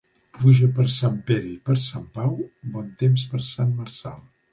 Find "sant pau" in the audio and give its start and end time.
1.83-2.31